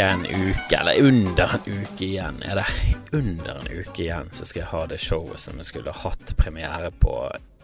[0.00, 2.66] en uke, eller under en uke igjen, er det
[3.12, 6.92] under en uke igjen, så skal jeg ha det showet som jeg skulle hatt premiere
[7.02, 7.16] på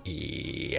[0.09, 0.79] i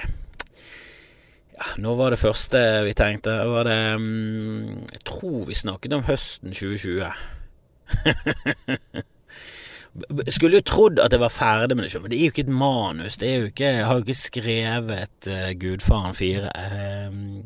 [1.60, 3.34] ja, Nå var det første vi tenkte.
[3.52, 7.10] Var det mm, Jeg tror vi snakket om høsten 2020.
[10.30, 12.60] Skulle jo trodd at jeg var ferdig med det, men det er jo ikke et
[12.62, 13.18] manus.
[13.20, 16.52] Det er jo ikke, jeg har jo ikke skrevet uh, Gudfaren 4.
[17.10, 17.44] Um,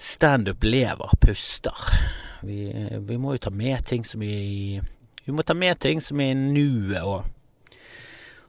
[0.00, 1.74] Standup lever, puster.
[2.42, 4.80] Vi, vi, må jo ta med ting som i
[5.24, 7.26] Vi må ta med ting som er i nuet òg.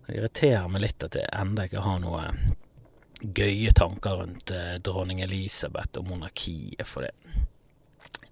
[0.07, 2.23] Det irriterer meg litt at jeg ennå ikke har noe
[3.21, 7.11] gøye tanker rundt eh, dronning Elisabeth og monarkiet, for det,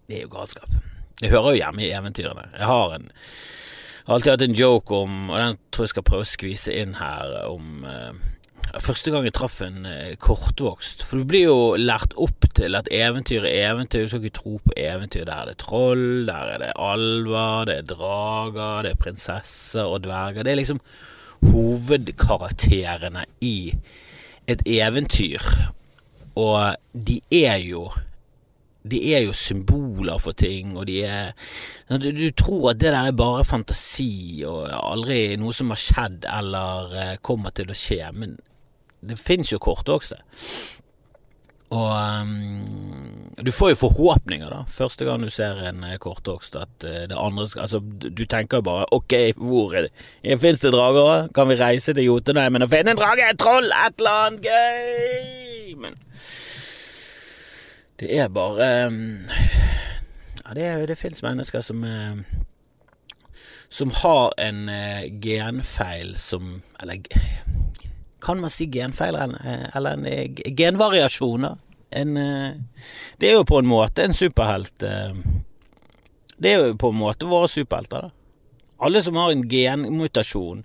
[0.08, 0.80] det er jo galskap.
[1.20, 2.48] Det hører jo hjemme i eventyrene.
[2.56, 6.08] Jeg har en jeg har alltid hatt en joke om, og den tror jeg skal
[6.08, 8.30] prøve å skvise inn her, om eh,
[8.80, 12.88] Første gang jeg traff en eh, kortvokst For du blir jo lært opp til at
[12.94, 14.06] eventyr er eventyr.
[14.06, 15.26] Du skal ikke tro på eventyr.
[15.28, 20.04] Der er det troll, der er det alver, det er drager, det er prinsesser og
[20.08, 20.44] dverger.
[20.44, 20.82] Det er liksom
[21.52, 23.74] hovedkarakterene i
[24.48, 25.44] et eventyr.
[26.40, 27.90] Og de er jo
[28.90, 31.34] de er jo symboler for ting, og de er
[31.90, 36.28] du, du, tror at det der er bare fantasi og aldri noe som har skjedd
[36.32, 38.38] eller eh, kommer til å skje, men
[39.02, 40.20] det fins jo kortvokste.
[41.70, 46.86] Og um, du får jo forhåpninger, da, første gang du ser en uh, kortvokst, at
[46.86, 47.80] uh, det andre skal Altså,
[48.18, 51.28] du tenker jo bare ok, hvor er det Fins det drager?
[51.36, 53.30] Kan vi reise til Jotunheimen og finne en drage?
[53.30, 53.70] Et troll?
[53.70, 55.76] Et eller annet gøy?
[55.78, 56.02] Men
[58.00, 59.30] det er bare um,
[60.48, 62.18] Ja, det, det fins mennesker som uh,
[63.70, 64.70] Som har en
[65.22, 66.98] genfeil som Eller
[68.22, 71.58] kan man si genfeil, eh, eller en eh, genvariasjoner?
[71.90, 72.52] En, eh,
[73.18, 74.84] det er jo på en måte en superhelt
[76.40, 78.10] Det er jo på en måte våre superhelter, da.
[78.80, 80.64] Alle som har en genmutasjon,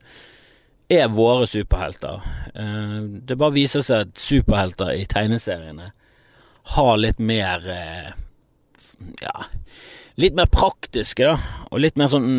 [0.88, 2.20] er våre superhelter.
[3.26, 5.88] Det bare viser seg at superhelter i tegneseriene
[6.76, 7.66] har litt mer
[9.18, 9.48] Ja,
[10.14, 11.64] litt mer praktiske, da.
[11.72, 12.38] Og litt mer sånn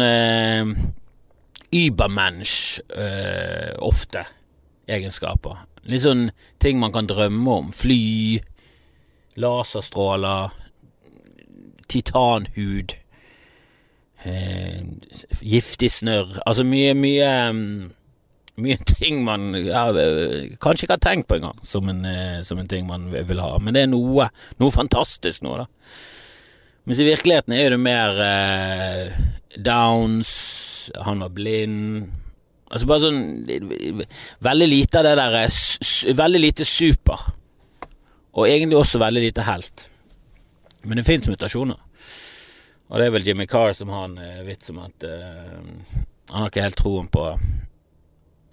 [1.76, 2.80] Übermensch
[3.84, 4.24] ofte
[4.88, 5.64] egenskaper.
[5.86, 6.30] Litt sånn
[6.62, 7.72] ting man kan drømme om.
[7.76, 8.40] Fly,
[9.42, 10.54] laserstråler,
[11.92, 12.96] titanhud,
[14.26, 14.82] eh,
[15.42, 17.92] giftig snørr Altså mye, mye mm,
[18.56, 19.84] Mye ting man ja,
[20.64, 23.58] kanskje ikke har tenkt på engang som, en, eh, som en ting man vil ha.
[23.60, 24.30] Men det er noe,
[24.64, 25.66] noe fantastisk nå, da.
[26.88, 29.18] Mens i virkeligheten er det mer eh,
[29.60, 30.32] downs,
[31.04, 32.14] han var blind
[32.76, 34.06] Altså bare sånn
[34.44, 35.44] Veldig lite av det derre
[36.20, 37.22] Veldig lite super.
[38.36, 39.86] Og egentlig også veldig lite helt.
[40.84, 41.80] Men det fins mutasjoner.
[42.92, 46.44] Og det er vel Jimmy Carr som har en uh, vits om at uh, Han
[46.44, 47.24] har ikke helt troen på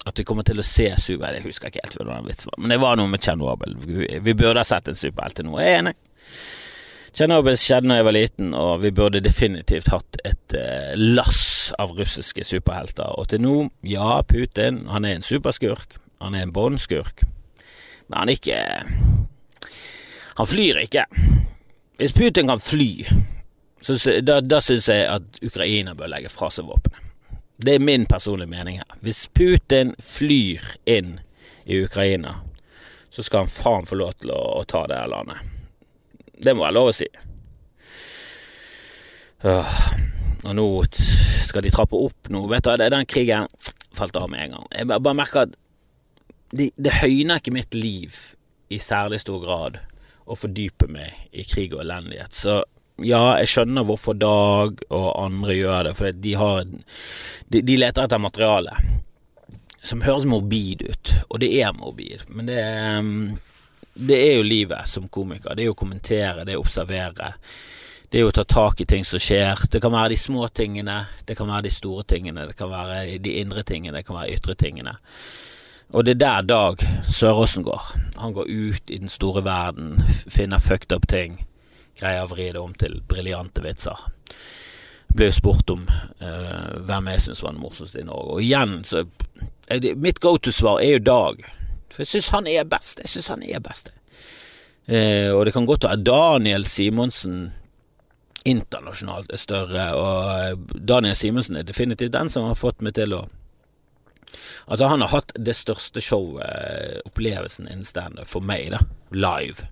[0.02, 1.34] at vi kommer til å se super...
[1.36, 3.76] Jeg husker ikke helt hva den vitsen var, men det var noe med Tsjernobyl.
[3.84, 5.60] Vi, vi burde ha sett en superhelt til noe.
[5.62, 5.94] Jeg er enig.
[7.12, 11.92] Tsjernobyl skjedde da jeg var liten, og vi burde definitivt hatt et eh, lass av
[11.98, 13.18] russiske superhelter.
[13.20, 15.98] Og til nå, ja, Putin, han er en superskurk.
[16.24, 17.26] Han er en båndskurk.
[18.08, 18.56] Men han ikke
[20.40, 21.04] Han flyr ikke.
[22.00, 23.04] Hvis Putin kan fly,
[23.84, 23.94] så
[24.24, 27.10] da, da syns jeg at Ukraina bør legge fra seg våpenet.
[27.60, 28.96] Det er min personlige mening her.
[29.04, 31.18] Hvis Putin flyr inn
[31.68, 32.38] i Ukraina,
[33.10, 35.51] så skal han faen få lov til å, å ta det landet.
[36.42, 37.08] Det må være lov å si.
[39.42, 40.66] Og nå
[41.46, 42.44] skal de trappe opp nå.
[42.50, 43.48] Vet du, Den krigen
[43.92, 44.68] falt av med en gang.
[44.72, 45.56] Jeg bare merker at
[46.52, 48.16] det, det høyner ikke mitt liv
[48.72, 49.78] i særlig stor grad
[50.28, 52.34] å fordype meg i krig og elendighet.
[52.36, 52.60] Så
[53.02, 58.04] ja, jeg skjønner hvorfor Dag og andre gjør det, for de har De, de leter
[58.04, 58.76] etter materiale
[59.82, 63.00] som høres morbid ut, og det er morbid, men det er
[63.94, 65.54] det er jo livet som komiker.
[65.54, 67.32] Det er jo å kommentere, det er å observere.
[68.08, 69.66] Det er jo å ta tak i ting som skjer.
[69.72, 73.18] Det kan være de små tingene, det kan være de store tingene, det kan være
[73.24, 74.98] de indre tingene, det kan være ytre tingene.
[75.92, 77.82] Og det er der Dag Søråsen går.
[78.16, 81.42] Han går ut i den store verden, finner fucked up ting,
[82.00, 84.00] greier å vri det om til briljante vitser.
[85.12, 88.80] Ble jo spurt om uh, hvem jeg syns var den morsomste i Norge, og igjen
[88.88, 89.04] så
[89.96, 91.44] Mitt go to-svar er jo Dag.
[91.92, 93.02] For jeg syns han er best.
[93.04, 93.92] Jeg syns han er best.
[94.86, 97.52] Eh, og det kan godt være Daniel Simonsen
[98.48, 103.18] internasjonalt er større, og eh, Daniel Simonsen er definitivt den som har fått meg til
[103.18, 103.26] å
[104.70, 108.78] Altså, han har hatt det største showet, opplevelsen innen standup, for meg, da,
[109.12, 109.66] live.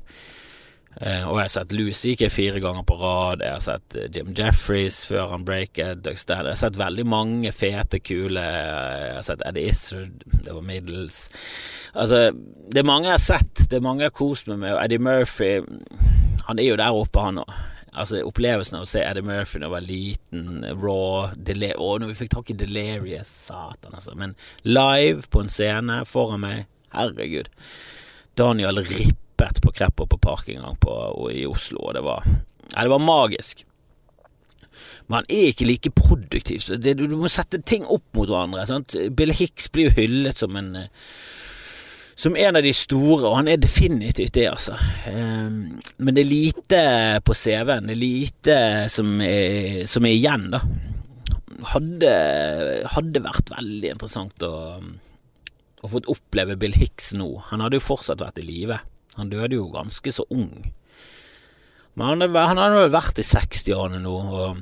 [0.98, 3.44] Eh, og jeg har sett Lucy ikke fire ganger på rad.
[3.44, 6.02] Jeg har sett eh, Jim Jeffries før han breaket.
[6.02, 11.22] Jeg har sett veldig mange fete, kule Jeg har sett Eddie Izzard, det var middels.
[11.94, 13.68] Altså, det er mange jeg har sett.
[13.70, 14.74] Det er mange jeg har kost meg med.
[14.74, 15.52] Og Eddie Murphy,
[16.48, 17.54] han er jo der oppe, han òg.
[17.90, 22.12] Altså, opplevelsen av å se Eddie Murphy da jeg var liten, raw Dele Å, når
[22.12, 24.18] vi fikk tak i Delirious, satan, altså.
[24.18, 27.50] Men live på en scene foran meg, herregud.
[28.38, 32.24] Daniel Ripp stoppet på Krepper på park en gang på, i Oslo, og det var,
[32.74, 33.64] ja, det var magisk.
[35.08, 36.60] Men han er ikke like produktiv.
[36.60, 38.66] Så det, du, du, må sette ting opp mot hverandre.
[38.68, 38.94] Sant?
[39.16, 40.86] Bill Hicks blir jo hyllet som en
[42.20, 44.74] som en av de store, og han er definitivt det, altså.
[45.08, 46.80] Um, men det er lite
[47.24, 47.88] på CV-en.
[47.88, 48.56] Det er lite
[48.92, 50.60] som er, som er igjen, da.
[51.72, 52.12] Hadde,
[52.92, 54.52] hadde vært veldig interessant å,
[55.80, 57.30] å få oppleve Bill Hicks nå.
[57.48, 58.82] Han hadde jo fortsatt vært i live.
[59.20, 60.72] Han døde jo ganske så ung.
[61.98, 64.60] Men han, han hadde vel vært i 60-årene nå, og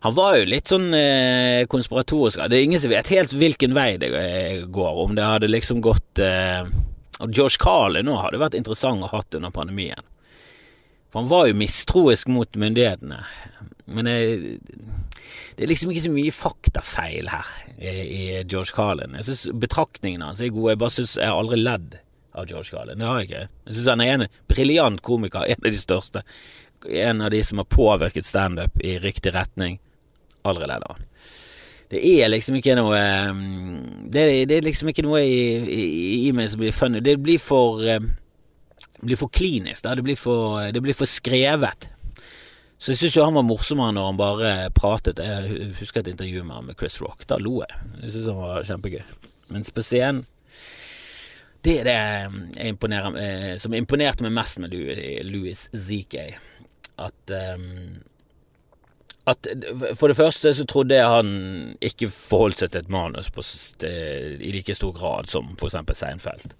[0.00, 2.40] han var jo litt sånn eh, konspiratorisk.
[2.48, 5.82] Det er ingen som vet helt hvilken vei det eh, går, om det hadde liksom
[5.84, 6.64] gått eh,
[7.20, 10.00] Og George Carlin nå hadde vært interessant å ha under pandemien.
[11.12, 13.18] For han var jo mistroisk mot myndighetene.
[13.92, 14.58] Men jeg,
[15.58, 19.18] det er liksom ikke så mye faktafeil her i, i George Carlin.
[19.18, 20.72] Jeg syns betraktningene hans er gode.
[20.72, 21.98] Jeg bare syns jeg har aldri ledd
[22.32, 22.98] av George Carlin.
[22.98, 23.44] Det har jeg ikke.
[23.66, 26.24] Jeg syns han er en briljant komiker, en av de største.
[26.86, 29.78] En av de som har påvirket standup i riktig retning.
[30.48, 31.06] Aldri ledd av han.
[31.90, 32.98] Det er liksom ikke noe
[33.34, 35.86] mm, Det, det er liksom ikke noe i, i,
[36.28, 37.02] i, meg som blir funny.
[37.02, 38.10] Det blir for Det mm,
[39.00, 39.88] blir for klinisk.
[39.88, 41.90] Det blir for, det blir for skrevet.
[42.80, 45.18] Så jeg syns jo han var morsommere når han bare pratet.
[45.20, 47.26] Jeg husker et intervju med han med Chris Rock.
[47.28, 47.80] Da lo jeg.
[48.04, 49.02] Jeg syns han var kjempegøy.
[49.50, 50.22] Men på scenen
[51.66, 54.72] det er det imponerer, eh, som imponerte meg mest med
[55.28, 56.16] Louis ZK.
[57.00, 58.00] At, um,
[59.28, 59.46] at
[59.96, 61.30] For det første så trodde jeg han
[61.84, 63.44] ikke forholdt seg til et manus på,
[63.84, 66.56] i like stor grad som eksempel Seinfeld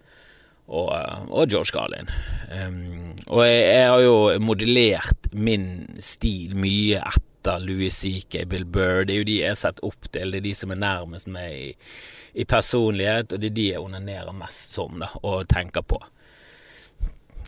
[0.71, 2.11] og, eh, og George Carlin.
[2.53, 5.67] Um, og jeg, jeg, har jo modellert min
[6.03, 9.05] stil mye etter Louis CK, Bill Burr.
[9.05, 11.31] Det er jo de jeg har sett opp til, det er de som er nærmest
[11.31, 11.69] meg i
[12.33, 16.01] i personlighet, og det er de jeg onanerer mest som, da, og tenker på.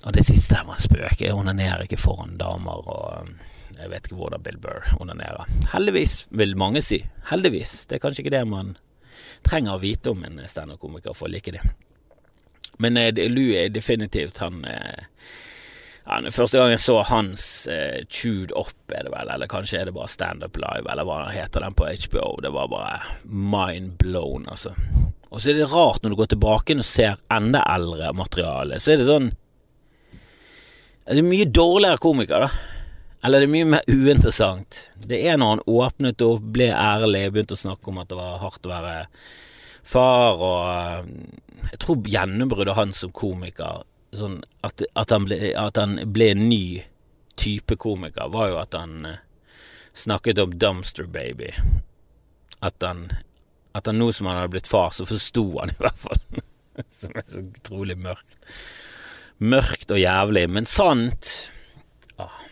[0.02, 1.20] Og det siste der var en spøk.
[1.22, 3.36] Jeg onanerer ikke foran damer, og um,
[3.78, 5.46] jeg vet ikke hvordan Bill Burr onanerer.
[5.72, 7.04] Heldigvis, vil mange si.
[7.30, 7.84] Heldigvis.
[7.86, 8.74] Det er kanskje ikke det man
[9.46, 11.62] trenger å vite om en standup-komiker for å like det.
[12.82, 15.06] Men eh, Louis er definitivt han eh,
[16.06, 19.88] ja, Første gang jeg så hans eh, Chewed Up, er det vel, eller kanskje er
[19.88, 23.96] det bare Stand Up Live, eller hva heter den på HBO, det var bare mind
[24.02, 24.74] blown, altså.
[25.32, 28.92] Og så er det rart når du går tilbake og ser enda eldre materiale, så
[28.92, 29.30] er det sånn
[31.06, 32.50] Det er mye dårligere komiker, da.
[33.22, 34.78] Eller det er mye mer uinteressant.
[34.98, 38.40] Det er når han åpnet opp, ble ærlig, begynte å snakke om at det var
[38.42, 38.96] hardt å være
[39.86, 43.84] far, og eh, jeg tror gjennombruddet hans som komiker
[44.16, 46.64] sånn at, at, han ble, at, han ble, en ny
[47.40, 49.18] type komiker, var jo at han uh,
[49.96, 51.52] snakket om Dumpster Baby.
[52.60, 53.08] At han,
[53.72, 56.22] at han nå som han hadde blitt far, så forsto han i hvert fall.
[57.00, 58.36] som er så utrolig mørkt.
[59.42, 61.30] Mørkt og jævlig, men sant.
[62.20, 62.42] Ah,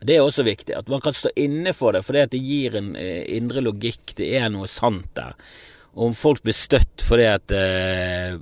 [0.00, 2.80] det er også viktig, at man kan stå inne for det, for det, det gir
[2.80, 4.16] en eh, indre logikk.
[4.18, 5.36] Det er noe sant der.
[5.92, 8.40] Og om folk blir støtt fordi at eh,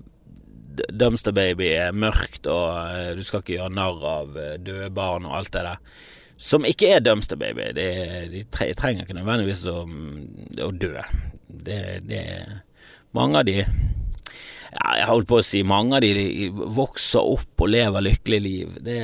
[0.89, 5.29] Dumpster Baby er mørkt, og uh, du skal ikke gjøre narr av uh, døde barn
[5.29, 5.81] og alt det der.
[6.41, 7.71] Som ikke er Dumpster Baby.
[7.77, 7.87] De,
[8.33, 9.83] de trenger ikke nødvendigvis å,
[10.65, 10.95] å dø.
[11.49, 12.25] Det, det
[13.13, 13.59] Mange av de
[14.71, 18.41] ja, jeg holdt på å si mange av de, de vokser opp og lever lykkelig
[18.45, 18.77] liv.
[18.87, 18.99] Det,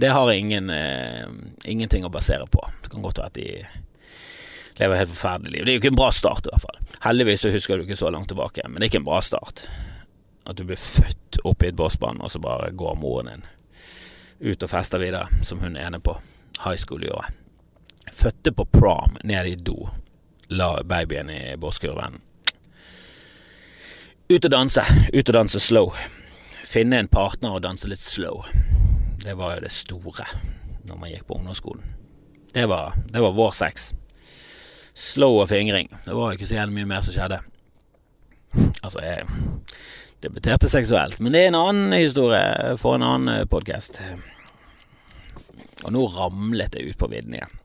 [0.00, 1.26] det har ingen, eh,
[1.68, 2.62] ingenting å basere på.
[2.80, 5.66] Det kan godt være at de lever helt forferdelig liv.
[5.66, 6.80] Det er jo ikke en bra start, i hvert fall.
[7.04, 9.66] Heldigvis så husker du ikke så langt tilbake, men det er ikke en bra start.
[10.44, 13.46] At du blir født opp i et bossband, og så bare går moren din
[14.44, 16.18] ut og fester videre, som hun ene på
[16.64, 17.30] high school gjorde.
[18.12, 19.88] Fødte på prom, ned i do.
[20.48, 22.20] La babyen i bosskurven.
[24.28, 24.84] Ut og danse.
[25.12, 25.92] Ut og danse slow.
[26.64, 28.44] Finne en partner og danse litt slow.
[29.24, 30.26] Det var jo det store
[30.84, 31.94] når man gikk på ungdomsskolen.
[32.54, 33.92] Det var, det var vår sex.
[34.94, 35.88] Slow og fingring.
[36.04, 37.40] Det var jo ikke så jævlig mye mer som skjedde.
[38.84, 39.24] Altså, jeg
[40.24, 41.20] debuterte seksuelt.
[41.20, 44.00] Men det er en annen historie for en annen eh, podkast.
[45.84, 47.60] Og nå ramlet jeg ut på vidden igjen.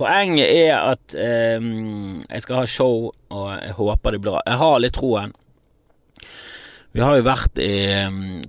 [0.00, 4.44] Poenget er at eh, jeg skal ha show, og jeg håper det blir bra.
[4.48, 5.36] Jeg har litt troen.
[6.92, 7.72] Vi har jo vært i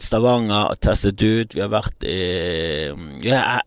[0.04, 1.54] Stavanger og testet ut.
[1.56, 2.92] Vi har vært i
[3.24, 3.64] Vi har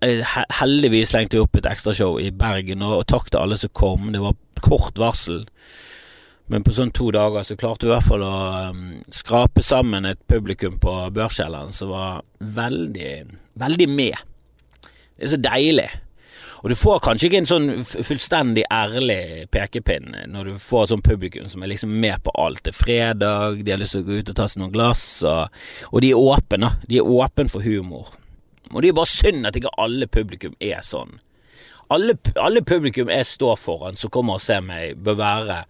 [0.58, 4.10] heldigvis slengt opp et ekstrashow i Bergen, og takk til alle som kom.
[4.12, 5.46] Det var kort varsel.
[6.52, 8.34] Men på sånn to dager så klarte vi i hvert fall å
[8.70, 13.14] um, skrape sammen et publikum på Børskjelleren som var veldig,
[13.58, 14.20] veldig med.
[15.16, 15.88] Det er så deilig.
[16.62, 21.50] Og du får kanskje ikke en sånn fullstendig ærlig pekepinn når du får sånn publikum
[21.50, 22.62] som er liksom med på alt.
[22.64, 25.04] Det er fredag, de har lyst til å gå ut og ta seg noen glass,
[25.26, 25.58] og,
[25.92, 26.72] og de er åpne.
[26.88, 28.14] De er åpne for humor.
[28.72, 31.18] Og det er bare synd at ikke alle publikum er sånn.
[31.92, 35.60] Alle, alle publikum jeg står foran som kommer og ser meg, bør være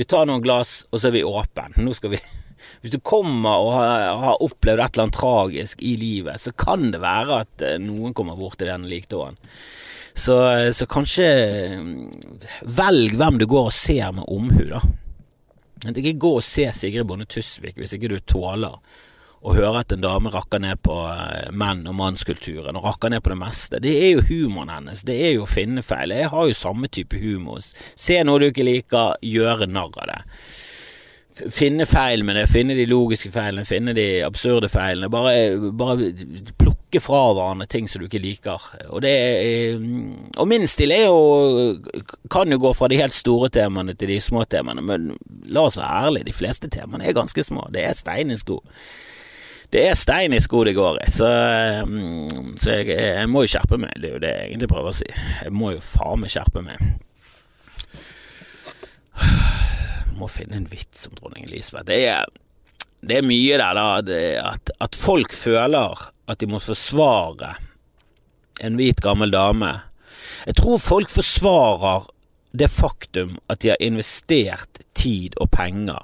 [0.00, 1.74] vi tar noen glass, og så er vi åpne.
[1.84, 2.20] Nå skal vi
[2.80, 7.02] Hvis du kommer og har, opplevd et eller annet tragisk i livet, så kan det
[7.02, 9.36] være at eh, noen kommer bort til den likdåen.
[10.16, 10.36] Så,
[10.76, 11.26] så, kanskje
[11.80, 12.40] mm,
[12.78, 14.80] velg hvem du går og ser med omhu, da.
[15.92, 18.76] Ikke gå og se Sigrid Bonde Tusvik hvis ikke du tåler
[19.40, 23.24] å høre at en dame rakker ned på eh, menn og mannskulturen, og rakker ned
[23.24, 23.80] på det meste.
[23.80, 26.12] Det er jo humoren hennes, det er jo å finne feil.
[26.12, 27.64] Jeg har jo samme type humor.
[27.96, 30.20] Se noe du ikke liker, gjøre narr av det.
[31.56, 35.08] Finne feil med det, finne de logiske feilene, finne de absurde feilene.
[35.08, 36.10] Bare, bare
[36.60, 38.70] plukke fra hverandre ting som du ikke liker.
[38.90, 39.80] Og, det er,
[40.36, 44.20] og min stil er jo kan jo gå fra de helt store temaene til de
[44.20, 45.14] små temaene, men
[45.48, 47.70] la oss være ærlige, de fleste temaene er ganske små.
[47.72, 48.60] Det er stein i sko
[49.70, 51.28] det er stein i sko det går i, så,
[51.86, 53.94] mm, så jeg, jeg, må jo skjerpe meg.
[54.02, 55.06] Det er jo det jeg egentlig prøver å si.
[55.44, 56.86] Jeg må jo faen meg skjerpe meg.
[59.20, 61.86] Jeg må finne en vits om dronning Elisabeth.
[61.86, 62.26] Det er,
[63.06, 64.16] det er mye der, da,
[64.50, 67.54] at, at folk føler at de må forsvare
[68.60, 69.70] en hvit, gammel dame.
[70.48, 72.10] Jeg tror folk forsvarer
[72.58, 76.02] det faktum at de har investert tid og penger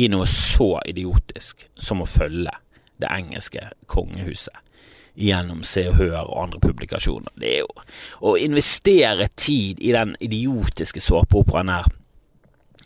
[0.00, 2.52] i noe så idiotisk som å følge
[3.00, 4.56] det engelske kongehuset
[5.20, 7.32] gjennom Se og Hør og andre publikasjoner.
[7.36, 7.86] Det er jo
[8.30, 11.90] Å investere tid i den idiotiske såpeoperaen her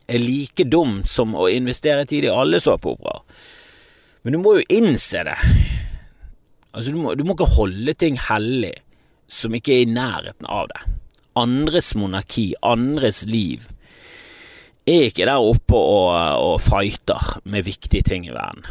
[0.07, 3.23] er like dumt som å investere tid i alle såpeoperaer.
[4.25, 5.37] Men du må jo innse det.
[6.73, 8.75] Altså, du må, du må ikke holde ting hellig
[9.31, 10.83] som ikke er i nærheten av det.
[11.41, 13.67] Andres monarki, andres liv,
[14.85, 16.13] er ikke der oppe og,
[16.45, 18.67] og fighter med viktige ting i verden.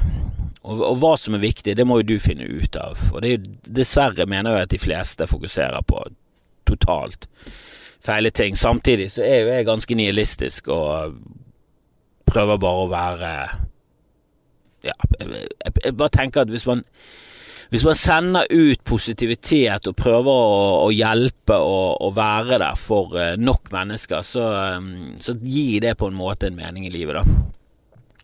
[0.63, 2.99] Og, og, hva som er viktig, det må jo du finne ut av.
[3.11, 3.47] Og det er
[3.81, 6.05] dessverre mener jeg at de fleste fokuserer på
[6.69, 7.27] totalt
[8.03, 8.55] feile ting.
[8.59, 11.19] Samtidig så er jo jeg ganske nihilistisk og
[12.29, 13.35] prøver bare å være
[14.83, 16.83] Ja, jeg, jeg, jeg bare tenker at hvis man
[17.73, 23.15] hvis man sender ut positivitet og prøver å, å hjelpe og, og, være der for
[23.17, 24.43] uh, nok mennesker, så,
[24.77, 27.23] um, så, gir det på en måte en mening i livet, da.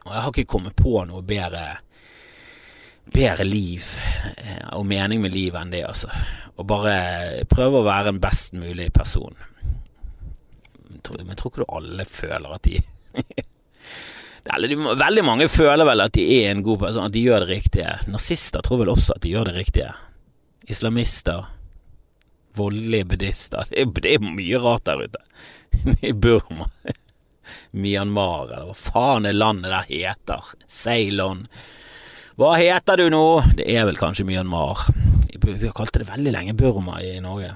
[0.03, 1.63] Og jeg har ikke kommet på noe bedre
[3.13, 3.85] bedre liv
[4.37, 6.09] eh, og mening med livet enn det, altså.
[6.59, 9.35] Og bare prøve å være en best mulig person.
[10.89, 12.81] Men jeg tror ikke du alle føler at de
[14.49, 17.91] Veldig mange føler vel at de er en god person, at de gjør det riktige.
[18.09, 19.91] Nazister tror vel også at de gjør det riktige.
[20.69, 21.45] Islamister.
[22.57, 23.67] Voldelige buddhister.
[23.69, 25.21] Det er, det er mye rart der ute.
[26.09, 26.69] I Burma.
[27.71, 30.53] Myanmar, eller hva faen det landet der heter.
[30.65, 31.45] Ceylon.
[32.39, 33.23] Hva heter du nå?
[33.57, 34.85] Det er vel kanskje Myanmar.
[35.43, 37.49] Vi har kalt det veldig lenge Burma i Norge.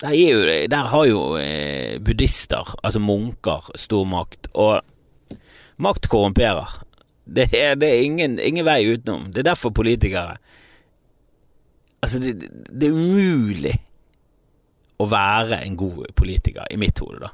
[0.00, 0.38] Der, jo,
[0.72, 5.36] der har jo eh, buddhister, altså munker, stor makt, og
[5.76, 6.78] makt korrumperer.
[7.28, 9.28] Det er, det er ingen, ingen, vei utenom.
[9.34, 10.38] Det er derfor politikere
[11.98, 13.72] Altså, det, det, er umulig
[15.02, 17.32] å være en god politiker, i mitt hode, da.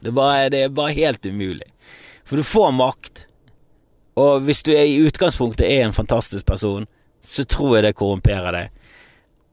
[0.00, 1.68] Det bare, det er bare helt umulig.
[2.24, 3.27] For du får makt,
[4.18, 6.86] og hvis du i utgangspunktet er en fantastisk person,
[7.22, 8.70] så tror jeg det korrumperer deg.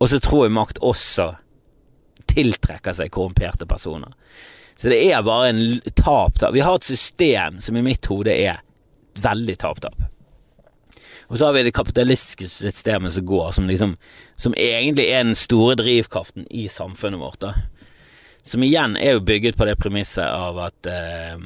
[0.02, 1.32] Og så tror jeg makt også
[2.30, 4.12] tiltrekker seg korrumperte personer.
[4.76, 5.62] Så det er bare en
[5.96, 6.54] tap-tap.
[6.54, 8.60] Vi har et system som i mitt hode er
[9.24, 10.10] veldig tap-tap.
[11.26, 13.96] Og så har vi det kapitalistiske systemet som går, som liksom
[14.38, 17.54] Som egentlig er den store drivkraften i samfunnet vårt, da.
[18.44, 21.40] Som igjen er jo bygget på det premisset av at eh,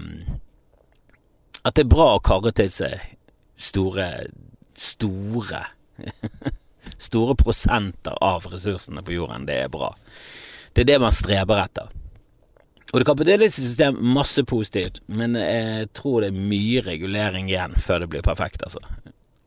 [1.64, 3.16] at det er bra å karre til seg
[3.60, 4.10] store
[4.80, 5.66] store
[7.10, 9.48] store prosenter av ressursene på jorden.
[9.48, 9.92] Det er bra.
[10.74, 11.90] Det er det man streber etter.
[12.90, 18.04] Og det kapitalistiske system, masse positivt, men jeg tror det er mye regulering igjen før
[18.04, 18.82] det blir perfekt, altså.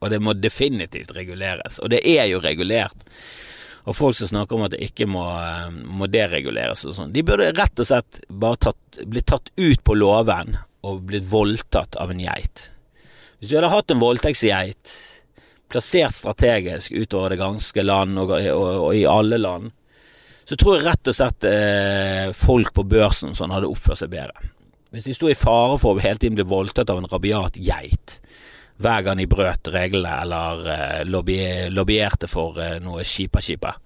[0.02, 1.80] Og det må definitivt reguleres.
[1.82, 3.06] Og det er jo regulert.
[3.82, 5.24] Og folk som snakker om at det ikke må,
[5.90, 9.96] må dereguleres og sånn, de burde rett og slett bare tatt, bli tatt ut på
[9.98, 12.68] låven og blitt voldtatt av en geit.
[13.38, 14.96] Hvis du hadde hatt en voldtektsgeit
[15.72, 19.70] plassert strategisk utover det ganske land og, og, og i alle land,
[20.44, 24.50] så tror jeg rett og slett eh, folk på børsen sånn hadde oppført seg bedre.
[24.92, 28.18] Hvis de sto i fare for å hele tiden bli voldtatt av en rabiat geit
[28.82, 31.38] hver gang de brøt reglene eller eh, lobby,
[31.72, 33.76] lobbyerte for eh, noe skipa-skipa,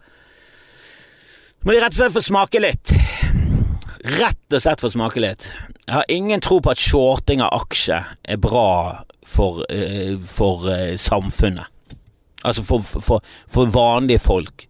[1.62, 2.95] må de rett og slett få smake litt.
[4.05, 5.49] Rett og slett få smake litt.
[5.87, 10.97] Jeg har ingen tro på at shorting av aksje er bra for, eh, for eh,
[11.00, 11.73] samfunnet.
[12.47, 14.69] Altså for, for, for vanlige folk.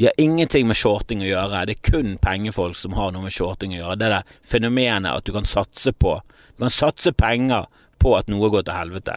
[0.00, 1.66] De har ingenting med shorting å gjøre.
[1.68, 3.98] Det er kun pengefolk som har noe med shorting å gjøre.
[4.00, 6.20] Det der fenomenet at du kan satse på
[6.56, 7.66] Du kan satse penger
[8.00, 9.14] på at noe går til helvete,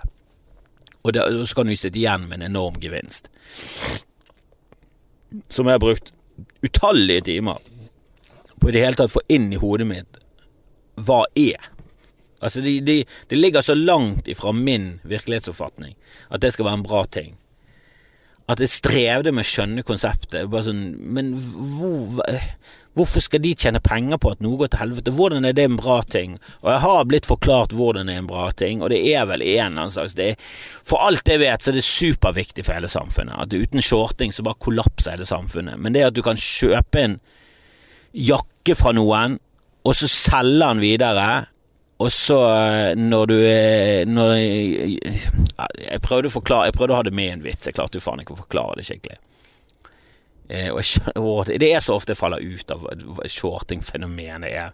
[1.03, 3.27] og, det, og så kan du sitte igjen med en enorm gevinst.
[5.51, 6.13] Som jeg har brukt
[6.63, 7.59] utallige timer
[8.63, 10.19] på det hele tatt få inn i hodet mitt
[11.03, 11.69] hva er.
[12.43, 12.97] Altså, det de,
[13.31, 15.95] de ligger så langt ifra min virkelighetsoppfatning
[16.29, 17.33] at det skal være en bra ting
[18.51, 20.49] at jeg strevde med å skjønne konseptet.
[20.51, 20.81] Bare sånn,
[21.15, 21.31] men
[21.77, 22.23] hvor,
[22.97, 25.13] hvorfor skal de tjene penger på at noe går til helvete?
[25.15, 26.35] Hvordan er det en bra ting?
[26.61, 29.45] Og jeg har blitt forklart hvordan det er en bra ting, og det er vel
[29.45, 30.33] en eller slags det
[30.83, 33.39] For alt jeg vet, så er det superviktig for hele samfunnet.
[33.45, 35.79] At uten shorting så bare kollapser hele samfunnet.
[35.79, 37.21] Men det at du kan kjøpe en
[38.13, 39.39] jakke fra noen,
[39.83, 41.27] og så selger den videre
[42.03, 43.35] og så, eh, når du
[44.11, 44.95] når jeg,
[45.77, 47.67] jeg, prøvde å forklare Jeg prøvde å ha det med en vits.
[47.69, 49.19] Jeg klarte jo faen ikke å forklare det skikkelig.
[50.49, 54.73] Eh, og det er så ofte jeg faller ut av hva shorting-fenomenet er.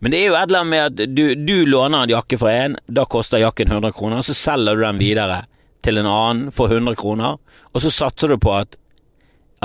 [0.00, 2.54] Men det er jo et eller annet med at du, du låner en jakke fra
[2.64, 5.40] en, da koster jakken 100 kroner, så selger du den videre
[5.82, 7.38] til en annen for 100 kroner,
[7.72, 8.76] og så satser du på at,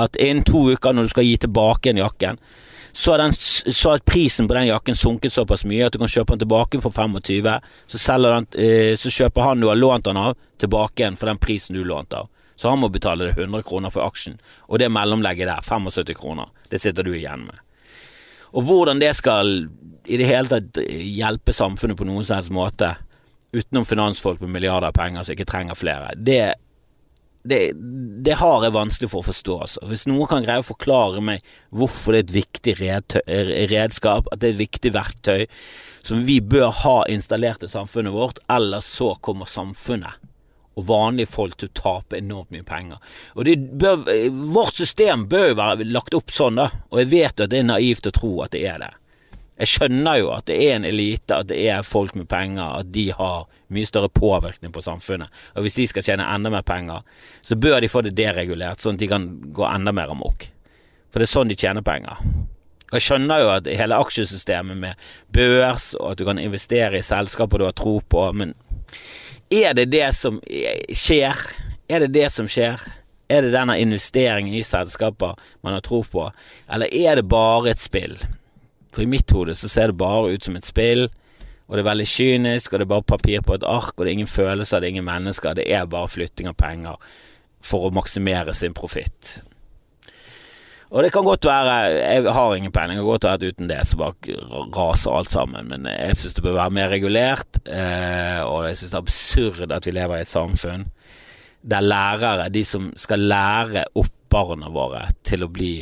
[0.00, 2.40] at innen to uker, når du skal gi tilbake en jakken,
[2.96, 6.10] så har, den, så har, prisen på den jakken sunket såpass mye at du kan
[6.10, 7.48] kjøpe den tilbake for 25.
[7.90, 11.40] Så, den, eh, så kjøper han du har lånt den av, tilbake igjen for den
[11.42, 12.30] prisen du lånte av.
[12.54, 14.38] Så han må betale deg 100 kroner for aksjen,
[14.70, 17.58] og det mellomlegget der, 75 kroner, det sitter du igjen med.
[18.54, 19.66] Og hvordan det skal
[20.06, 22.92] i det hele tatt hjelpe samfunnet på noen som helst måte,
[23.54, 26.54] utenom finansfolk med milliarder av penger som ikke trenger flere, det
[27.44, 27.72] det,
[28.24, 29.56] det, har jeg vanskelig for å forstå.
[29.66, 29.82] Altså.
[29.90, 31.44] Hvis noen kan greie å forklare meg
[31.76, 32.76] hvorfor det er et viktig
[33.74, 35.46] redskap, at det er et viktig verktøy
[36.04, 40.20] som vi bør ha installert i samfunnet vårt, ellers så kommer samfunnet
[40.74, 42.98] og vanlige folk til å tape enormt mye penger.
[43.38, 43.46] Og
[43.78, 44.08] bør,
[44.56, 47.60] Vårt system bør jo være lagt opp sånn, da, og jeg vet jo at det
[47.60, 48.90] er naivt å tro at det er det.
[49.62, 52.90] Jeg skjønner jo at det er en elite, at det er folk med penger, at
[52.94, 55.32] de har mye større påvirkning på samfunnet.
[55.54, 57.04] Og hvis de skal tjene enda mer penger,
[57.42, 60.48] så bør de få det deregulert, sånn at de kan gå enda mer amok.
[61.10, 62.22] For det er sånn de tjener penger.
[62.90, 67.06] Og jeg skjønner jo at hele aksjesystemet med børs, og at du kan investere i
[67.06, 68.54] selskaper du har tro på, men
[69.50, 71.40] er det det som skjer?
[71.90, 72.82] Er det det som skjer?
[73.30, 75.34] Er det denne investeringen i selskaper
[75.64, 76.28] man har tro på,
[76.70, 78.18] eller er det bare et spill?
[78.94, 81.08] For i mitt hode så ser det bare ut som et spill,
[81.74, 84.12] og det er veldig kynisk, og det er bare papir på et ark, og det
[84.12, 87.08] er ingen følelser, det er ingen mennesker, det er bare flytting av penger
[87.66, 89.40] for å maksimere sin profitt.
[90.94, 93.72] Og det kan godt være, jeg har ingen peiling, det kan godt være at uten
[93.72, 94.36] det så bare
[94.76, 98.92] raser alt sammen, men jeg synes det bør være mer regulert, eh, og jeg synes
[98.92, 100.86] det er absurd at vi lever i et samfunn
[101.74, 105.80] der lærere, de som skal lære opp barna våre til å bli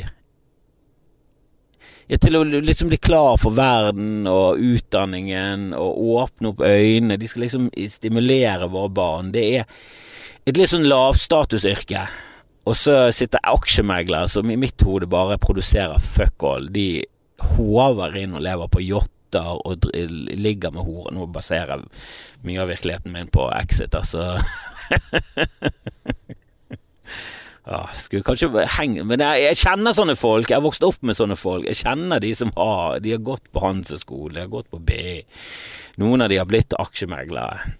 [2.12, 7.16] ja, til å liksom bli klar for verden og utdanningen og åpne opp øynene.
[7.16, 9.30] De skal liksom stimulere våre barn.
[9.32, 9.64] Det er
[10.44, 12.04] et litt sånn lavstatusyrke.
[12.68, 16.68] Og så sitter aksjemeglere som i mitt hode bare produserer fuck all.
[16.74, 17.00] De
[17.56, 21.16] håver inn og lever på yachter og ligger med horer.
[21.16, 24.36] Nå baserer jeg mye av virkeligheten min på Exit, altså.
[27.62, 30.48] Ja, skulle kanskje henge Men jeg, jeg, kjenner sånne folk.
[30.50, 31.68] Jeg har vokst opp med sånne folk.
[31.68, 35.20] Jeg kjenner de som har De har gått på Handelshøyskolen, de har gått på BI.
[36.02, 37.76] Noen av de har blitt aksjemeglere.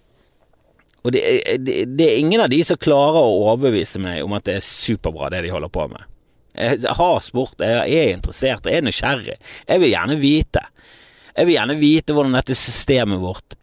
[1.03, 1.23] Og det,
[1.59, 4.63] det, det, er ingen av de som klarer å overbevise meg om at det er
[4.63, 6.05] superbra, det de holder på med.
[6.53, 9.35] Jeg har spurt, jeg er interessert, jeg er nysgjerrig.
[9.67, 10.63] Jeg vil gjerne vite.
[11.33, 13.57] Jeg vil gjerne vite hvordan dette systemet vårt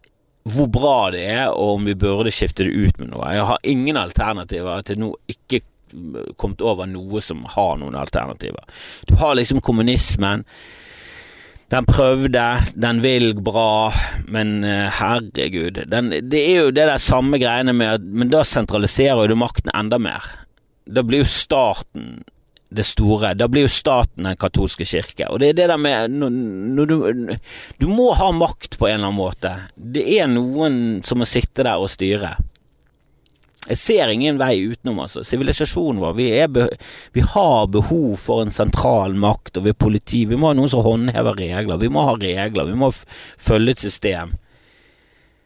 [0.49, 3.27] hvor bra det er, og om vi burde skifte det ut med noe.
[3.29, 5.61] Jeg har ingen alternativer til nå ikke
[6.37, 8.63] kommet over noe som har noen alternativer.
[9.07, 10.45] Du har liksom kommunismen.
[11.71, 12.43] Den prøvde,
[12.75, 13.93] den vil bra,
[14.27, 18.43] men uh, herregud den, Det er jo det der samme greiene med at Men da
[18.43, 20.27] sentraliserer du makten enda mer.
[20.83, 22.25] Da blir jo staten
[22.71, 23.33] det store.
[23.39, 25.27] Da blir jo staten den katolske kirke.
[25.29, 26.11] Og det er det der med
[26.87, 26.95] du,
[27.79, 29.55] du må ha makt på en eller annen måte.
[29.75, 32.35] Det er noen som må sitte der og styre.
[33.69, 35.21] Jeg ser ingen vei utenom, altså.
[35.23, 36.13] Sivilisasjonen vår.
[36.17, 36.29] Vi,
[37.13, 40.23] vi, har behov for en sentral makt og vi er politi.
[40.25, 41.77] Vi må ha noen som håndhever regler.
[41.77, 42.71] Vi må ha regler.
[42.71, 42.89] Vi må
[43.37, 44.33] følge et system.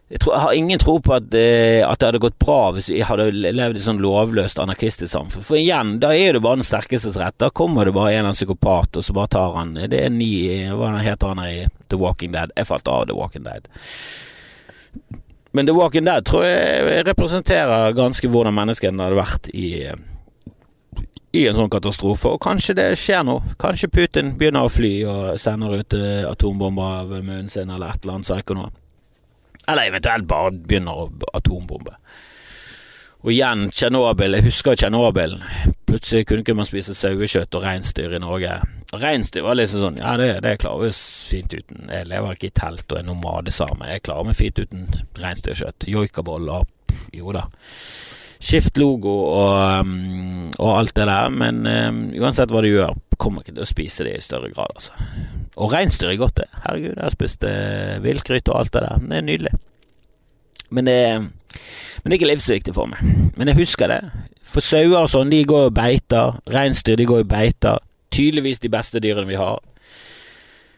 [0.08, 2.92] Jeg, tror, jeg, har ingen tro på at, eh, at, det hadde gått bra hvis
[2.92, 5.44] vi hadde levd i sånn lovløst anarkistisk samfunn.
[5.44, 7.36] For igjen, da er det bare den sterkestes rett.
[7.42, 10.14] Da kommer det bare en eller annen psykopat, og så bare tar han Det er
[10.14, 10.30] ni
[10.72, 12.54] Hva heter han i The Walking Dead?
[12.56, 13.68] Jeg falt av The Walking Dead.
[15.56, 19.70] Men The Walking Dead tror jeg representerer ganske hvordan menneskene hadde vært i
[21.36, 23.56] i en sånn katastrofe, og kanskje det skjer noe.
[23.60, 28.06] Kanskje Putin begynner å fly og sender ut eh, atombomber av munnen sin, eller et
[28.06, 28.70] eller annet psyko.
[29.66, 31.98] Eller eventuelt bare begynner å atombombe.
[33.26, 34.36] Og igjen, Tsjernobyl.
[34.38, 35.40] Jeg husker Tsjernobyl.
[35.90, 38.60] Plutselig kunne ikke man spise sauekjøtt og reinsdyr i Norge.
[38.94, 41.88] Reinsdyr var liksom sånn Ja, det, det klarer vi fint uten.
[41.90, 43.88] Jeg lever ikke i telt og er nomadesame.
[43.90, 44.86] Jeg klarer meg fint uten
[45.18, 45.88] reinsdyrkjøtt.
[45.90, 46.68] Joikaboller.
[47.18, 47.48] Jo da.
[48.46, 53.42] Skift logo og, um, og, alt det der, men um, uansett hva du gjør, kommer
[53.42, 54.94] ikke til å spise det i større grad, altså.
[55.56, 56.62] Og reinsdyr er godt, det.
[56.68, 59.02] Herregud, jeg har spist uh, viltgryte og alt det der.
[59.02, 59.54] Det er nydelig.
[60.76, 61.00] Men det,
[62.06, 63.02] men det er ikke livsviktig for meg.
[63.36, 64.02] Men jeg husker det.
[64.46, 66.36] For sauer og sånn, de går jo beiter.
[66.54, 67.80] Reinsdyr, de går jo beiter.
[68.14, 69.58] Tydeligvis de beste dyrene vi har.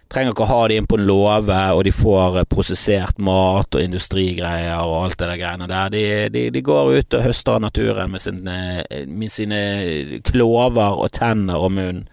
[0.08, 3.76] Trenger ikke å ha de inn på en låve, og de får eh, prosessert mat
[3.76, 5.92] og industrigreier og alt det der greiene der.
[5.92, 8.58] De, de, de går ut og høster av naturen med sine,
[9.12, 9.62] med sine
[10.32, 12.06] klover og tenner og munn.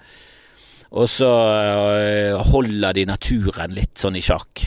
[0.91, 4.67] Og så øh, holder de naturen litt sånn i sjakk.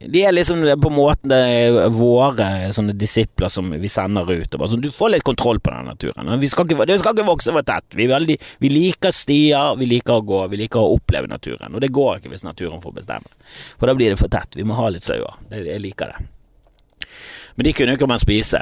[0.00, 4.46] De er liksom på måten det er våre sånne disipler som vi sender ut.
[4.46, 6.30] Og bare sånn, du får litt kontroll på den naturen.
[6.38, 7.86] Vi skal ikke, det skal ikke vokse for tett.
[7.98, 11.74] Vi, veldig, vi, liker stier, vi liker å gå, vi liker å oppleve naturen.
[11.74, 13.34] Og det går ikke hvis naturen får bestemme.
[13.80, 14.54] For da blir det for tett.
[14.54, 15.40] Vi må ha litt sauer.
[15.50, 16.28] Jeg liker det.
[17.58, 18.60] Men de kunne jo ikke man spise.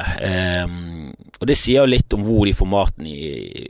[0.64, 3.66] Um, og det sier jo litt om hvor de får maten i,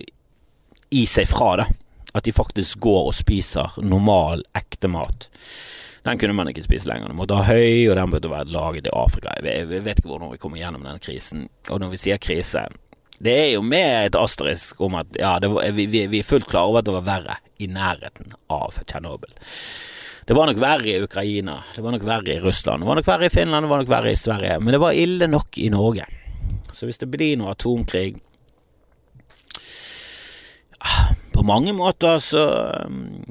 [0.94, 1.66] i seg fra, da.
[2.14, 5.26] At de faktisk går og spiser normal, ekte mat.
[6.06, 7.10] Den kunne man ikke spise lenger.
[7.10, 9.34] Den måtte ha høy, og den burde være laget i Afrika.
[9.42, 11.48] Jeg vet ikke hvordan vi kommer gjennom den krisen.
[11.66, 12.68] Og når vi sier krise
[13.18, 16.68] Det er jo med et asterisk om at ja, var, vi, vi, er fullt klar
[16.68, 19.32] over at det var verre i nærheten av Tsjernobyl.
[20.28, 23.08] Det var nok verre i Ukraina, det var nok verre i Russland, det var nok
[23.08, 24.58] verre i Finland, det var nok verre i Sverige.
[24.60, 26.04] Men det var ille nok i Norge.
[26.76, 28.18] Så hvis det blir noe atomkrig
[30.76, 32.44] på mange måter så,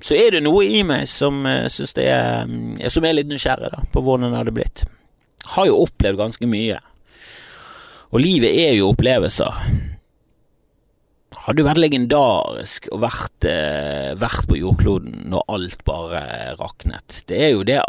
[0.02, 3.72] så, er det noe i meg som uh, synes det er Som er litt nysgjerrig
[3.74, 4.86] da, på hvordan det hadde blitt.
[5.56, 6.80] Har jo opplevd ganske mye.
[8.14, 9.60] Og livet er jo opplevelser.
[11.46, 16.22] Hadde jo vært legendarisk å vært, uh, vært på jordkloden når alt bare
[16.58, 17.20] raknet.
[17.30, 17.82] Det er jo det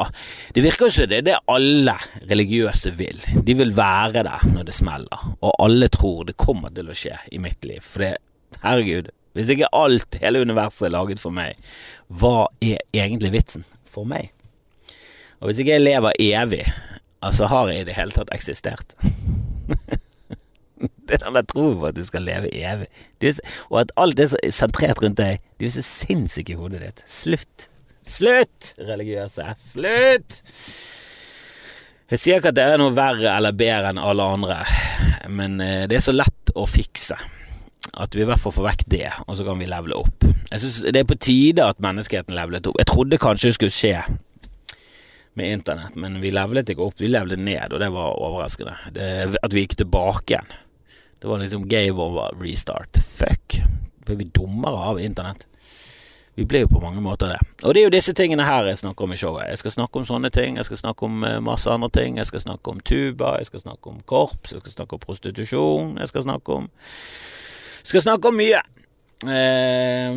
[0.53, 1.97] Det virker jo som det er det alle
[2.29, 3.23] religiøse vil.
[3.47, 7.17] De vil være der når det smeller, og alle tror det kommer til å skje
[7.33, 7.81] i mitt liv.
[7.81, 8.17] For det,
[8.61, 11.59] herregud, hvis ikke alt, hele universet er laget for meg,
[12.09, 14.33] hva er egentlig vitsen for meg?
[15.43, 16.65] Og hvis ikke jeg lever evig,
[17.21, 18.97] altså har jeg i det hele tatt eksistert?
[21.07, 22.89] det er den der troen på at du skal leve evig,
[23.21, 25.45] så, og at alt er så sentrert rundt deg.
[25.61, 27.05] Du er så sinnssyk i hodet ditt.
[27.05, 27.69] Slutt!
[28.07, 29.51] Slutt, religiøse!
[29.61, 30.41] Slutt!
[32.07, 34.61] Jeg sier ikke at dere er noe verre eller bedre enn alle andre,
[35.27, 37.19] men eh, det er så lett å fikse.
[37.95, 40.27] At vi i hvert fall får vekk det, og så kan vi levele opp.
[40.51, 42.79] Jeg synes Det er på tide at menneskeheten levelet opp.
[42.79, 44.03] Jeg trodde kanskje det skulle skje
[45.37, 48.77] med internett, men vi levelet ikke opp, vi levelet ned, og det var overraskende.
[48.93, 50.55] Det, at vi gikk tilbake igjen.
[51.21, 52.97] Det var liksom game over restart.
[52.97, 53.61] Fuck.
[54.07, 55.47] Ble vi dummere av internett?
[56.37, 57.39] Vi ble jo på mange måter det.
[57.65, 59.47] Og det er jo disse tingene her jeg snakker om i showet.
[59.49, 62.19] Jeg skal snakke om sånne ting, jeg skal snakke om eh, masse andre ting.
[62.21, 65.95] Jeg skal snakke om tuba, jeg skal snakke om korps, jeg skal snakke om prostitusjon,
[65.97, 66.69] jeg skal snakke om
[67.87, 68.63] skal snakke om mye.
[69.27, 70.13] Eh,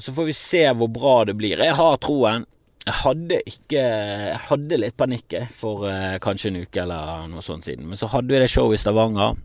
[0.00, 1.62] så får vi se hvor bra det blir.
[1.64, 2.46] Jeg har troen.
[2.80, 7.66] Jeg hadde ikke Jeg hadde litt panikk for eh, kanskje en uke eller noe sånt
[7.68, 7.86] siden.
[7.90, 9.36] Men så hadde vi det showet i Stavanger.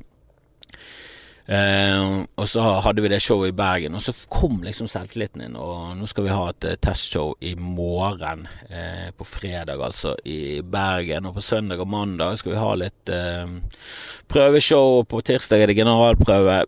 [1.46, 5.58] Eh, og så hadde vi det showet i Bergen, og så kom liksom selvtilliten inn.
[5.60, 10.62] Og nå skal vi ha et uh, testshow i morgen, eh, på fredag altså, i
[10.62, 11.30] Bergen.
[11.30, 13.46] Og på søndag og mandag skal vi ha litt eh,
[14.32, 15.04] prøveshow.
[15.10, 16.64] På tirsdag er det generalprøve.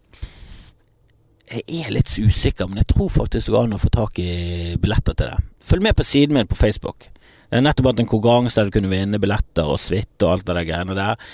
[1.47, 4.31] Jeg er litt usikker, men jeg tror faktisk det går an å få tak i
[4.81, 5.45] billetter til det.
[5.67, 7.07] Følg med på siden min på Facebook.
[7.47, 10.57] Er nettopp hatt en konkurranse der du kunne vinne billetter og suite og alt det
[10.57, 11.29] der greiene der.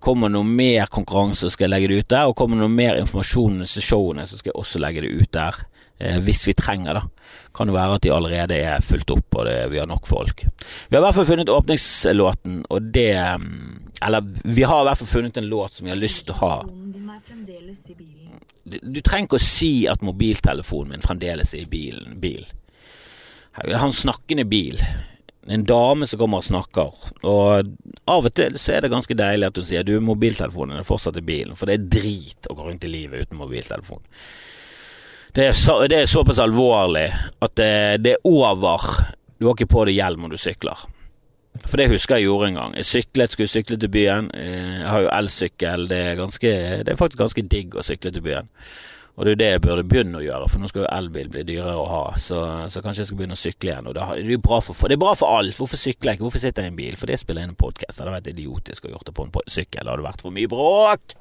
[0.00, 2.30] Kommer det noe mer konkurranse, skal jeg legge det ut der.
[2.30, 5.12] Og kommer det noe mer informasjon om disse showene, så skal jeg også legge det
[5.12, 5.60] ut der.
[6.02, 7.02] Eh, hvis vi trenger, da.
[7.54, 10.44] Kan det være at de allerede er fulgt opp, og det, vi har nok folk.
[10.88, 14.98] Vi har i hvert fall funnet åpningslåten, og det mm, Eller vi har i hvert
[14.98, 16.56] fall funnet en låt som vi har lyst til å ha.
[18.64, 22.18] Du trenger ikke å si at mobiltelefonen min fremdeles er i bilen.
[22.18, 22.48] Bil.
[23.54, 24.82] Han en snakkende bil.
[25.50, 26.92] En dame som kommer og snakker.
[27.26, 27.72] Og
[28.06, 31.18] av og til så er det ganske deilig at hun sier du, mobiltelefonen er fortsatt
[31.18, 34.04] i bilen, for det er drit å gå rundt i livet uten mobiltelefon.
[35.32, 37.08] Det er, så, det er såpass alvorlig
[37.40, 37.74] at det,
[38.04, 38.84] det, er over.
[39.40, 40.82] Du har ikke på deg hjelm når du sykler.
[41.64, 42.74] For det husker jeg gjorde en gang.
[42.76, 44.28] Jeg syklet, skulle sykle til byen.
[44.36, 45.86] Eh, jeg har jo elsykkel.
[45.88, 46.02] Det,
[46.84, 48.50] det, er faktisk ganske digg å sykle til byen.
[49.12, 51.32] Og det er jo det jeg burde begynne å gjøre, for nå skal jo elbil
[51.34, 52.04] bli dyrere å ha.
[52.16, 52.38] Så,
[52.72, 53.88] så kanskje jeg skal begynne å sykle igjen.
[53.90, 55.58] Og det, er bra for, det er bra for alt.
[55.58, 56.26] Hvorfor sykler jeg ikke?
[56.30, 56.96] Hvorfor sitter jeg i en bil?
[56.96, 57.98] For det spiller inn en podkast.
[57.98, 59.84] Det hadde vært idiotisk å gjort det på en sykkel.
[59.84, 61.14] Det hadde vært for mye bråk.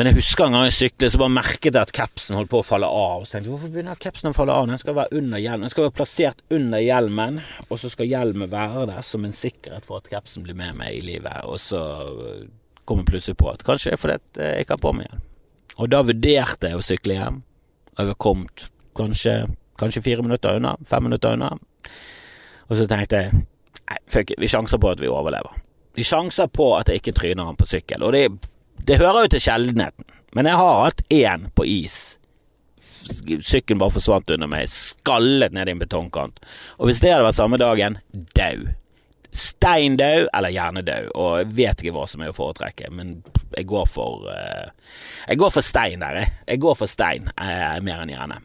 [0.00, 2.62] Men jeg husker en gang jeg syklet, så bare merket jeg at capsen holdt på
[2.62, 3.26] å falle av.
[3.26, 4.70] Så tenkte jeg, hvorfor begynner capsen å falle av?
[4.70, 5.66] Den skal være under hjelmen.
[5.66, 9.84] Den skal være plassert under hjelmen, og så skal hjelmen være der som en sikkerhet
[9.84, 11.42] for at capsen blir med meg i livet.
[11.44, 11.82] Og så
[12.84, 15.24] kom jeg plutselig på at kanskje fordi jeg ikke har på meg igjen.
[15.80, 17.40] Og da vurderte jeg å sykle hjem.
[17.96, 18.66] Jeg var kommet
[18.98, 19.34] kanskje,
[19.80, 21.54] kanskje fire minutter unna, fem minutter unna.
[22.68, 25.56] Og så tenkte jeg nei, fuck vi sjanser på at vi overlever.
[25.96, 28.04] Vi sjanser på at jeg ikke tryner han på sykkel.
[28.06, 28.26] Og det,
[28.86, 31.98] det hører jo til sjeldenheten, men jeg har hatt én på is.
[33.10, 36.38] Sykkelen bare forsvant under meg, skallet ned i en betongkant.
[36.78, 37.98] Og hvis det hadde vært samme dagen,
[38.36, 38.68] dau
[39.36, 43.18] steindau eller hjernedau, og jeg vet ikke hva som er å foretrekke, men
[43.56, 44.70] jeg går for uh,
[45.28, 46.32] Jeg går for stein der, jeg.
[46.54, 48.40] Jeg går for stein uh, mer enn hjerne.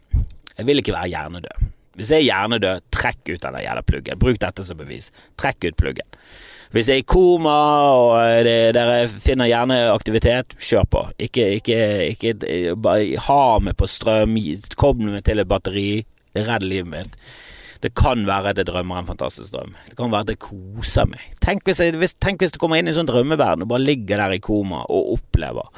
[0.56, 1.72] Jeg vil ikke være hjernedød.
[1.96, 4.20] Hvis jeg er hjernedød, trekk ut den jævla pluggen.
[4.20, 5.12] Bruk dette som bevis.
[5.40, 6.08] Trekk ut pluggen.
[6.76, 7.56] Hvis jeg er i koma
[7.96, 11.04] og eh, det, dere finner hjerneaktivitet, kjør på.
[11.28, 11.80] Ikke, ikke,
[12.12, 14.36] ikke bare ha meg på strøm,
[14.76, 15.90] kobl meg til et batteri,
[16.36, 17.16] redd livet mitt.
[17.86, 19.76] Det kan være at jeg drømmer en fantastisk drøm.
[19.86, 21.22] Det kan være at jeg koser meg.
[21.44, 23.86] Tenk hvis, jeg, hvis, tenk hvis du kommer inn i en sånn drømmeverden og bare
[23.86, 25.70] ligger der i koma og opplever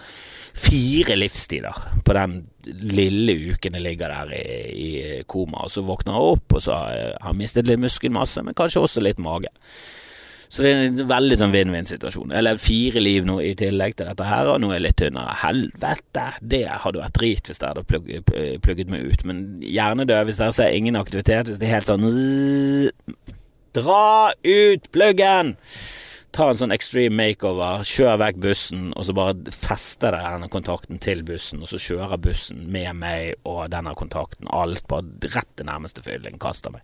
[0.58, 4.90] fire livsstiler på den lille uken jeg ligger der i, i
[5.30, 8.82] koma, og så våkner jeg opp og så har jeg mistet litt muskelmasse, men kanskje
[8.82, 9.52] også litt mage.
[10.48, 12.32] Så det er en veldig sånn vinn-vinn-situasjon.
[12.32, 14.86] Jeg har levd fire liv nå i tillegg til dette her, og nå er jeg
[14.86, 15.36] litt tynnere.
[15.44, 16.26] Helvete!
[16.56, 18.10] Det hadde vært drit hvis jeg hadde plugg,
[18.64, 19.28] plugget meg ut.
[19.28, 22.08] Men hjernedød hvis dere ser ingen aktivitet, hvis det er helt sånn
[23.78, 25.58] Dra ut pluggen!
[26.36, 31.24] Ta en sånn extreme makeover, kjør vekk bussen, og så bare fester denne kontakten til
[31.26, 36.04] bussen, og så kjører bussen med meg og denne kontakten, alt bare rett til nærmeste
[36.06, 36.84] fylling, kaster meg.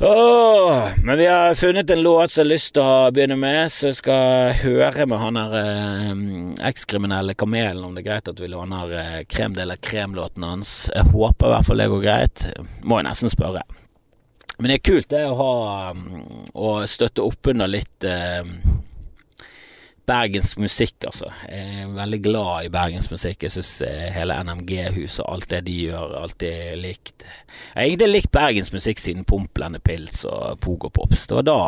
[0.00, 3.70] Oh, men vi har funnet en låt som jeg har lyst til å begynne med,
[3.72, 6.10] så jeg skal høre med han der eh,
[6.68, 10.74] ekskriminelle kamelen om det er greit at vi låner eh, Krem de hans.
[10.92, 12.44] Jeg håper i hvert fall det går greit.
[12.84, 13.64] Må jeg nesten spørre.
[14.58, 15.54] Men det er kult det å ha
[15.96, 18.44] mm, Å støtte opp under litt eh,
[20.06, 21.30] bergensk musikk, altså.
[21.50, 23.42] Jeg er veldig glad i bergensk musikk.
[23.42, 27.26] Jeg syns eh, hele NMG-huset og alt det de gjør, alltid er likt.
[27.26, 31.26] Jeg har egentlig likt bergensk musikk siden Pumplende Pils og Pogopops.
[31.26, 31.60] Det var da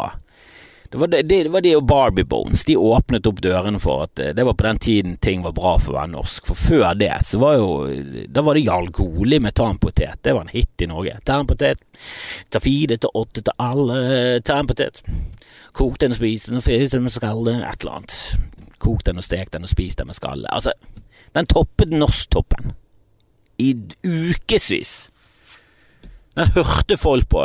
[0.90, 2.64] det var det, det var det, og Barbie Bones.
[2.64, 5.74] De åpnet opp dørene for at eh, det var på den tiden ting var bra
[5.76, 6.48] for å være norsk.
[6.48, 7.68] For før det så var jo
[8.32, 10.22] Da var det Jarl Goli med Ta en potet.
[10.24, 11.18] Det var en hit i Norge.
[11.28, 11.84] Ta en potet.
[12.48, 13.98] Ta fire til åtte til alle.
[14.40, 15.02] Ta en potet.
[15.76, 17.58] Kok den og spis den og fys den med skalle.
[17.68, 18.16] Et eller annet.
[18.80, 20.48] Kok den og stek den og spis den med skalle.
[20.48, 20.72] Altså,
[21.36, 22.72] den toppet Norsktoppen
[23.58, 23.74] i
[24.06, 25.10] ukevis.
[26.38, 27.42] Den hørte folk på.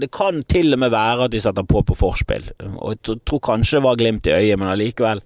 [0.00, 3.40] Det kan til og med være at de satte på på forspill, og jeg tror
[3.52, 5.22] kanskje det var glimt i øyet, men allikevel.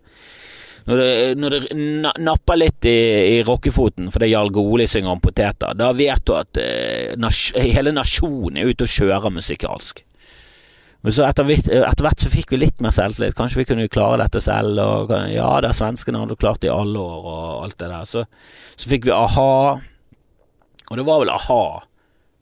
[0.85, 2.98] Når det, når det napper litt i,
[3.35, 7.94] i rockefoten fordi Jarl Goli synger om poteter, da vet du at eh, nas hele
[7.96, 10.02] nasjonen er ute og kjører musikalsk.
[11.04, 13.37] Men så etter, etter, hvert så fikk vi litt mer selvtillit.
[13.37, 14.78] Kanskje vi kunne klare dette selv.
[14.80, 18.07] Og, ja, er svenskene hadde klart det i alle år, og alt det der.
[18.09, 18.22] Så,
[18.72, 19.50] så fikk vi a-ha.
[20.85, 21.64] Og det var vel a-ha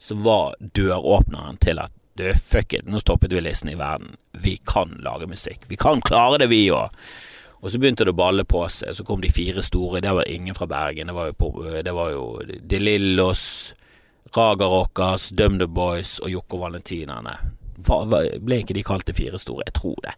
[0.03, 4.17] som var døråpneren til at du, fuck it, nå stoppet vi listen i verden.
[4.37, 5.65] Vi kan lage musikk.
[5.71, 6.93] Vi kan klare det, vi òg.
[7.63, 8.93] Og så begynte det å balle på seg.
[8.99, 10.03] Så kom de fire store.
[10.05, 11.09] Det var ingen fra Bergen.
[11.09, 11.49] Det var jo, på,
[11.87, 13.47] det var jo De Lillos,
[14.37, 17.39] Raga Rockers, Dum The Boys og Jokke Valentinerne
[17.83, 19.67] ble ikke de kalt de fire store?
[19.67, 20.15] Jeg tror det.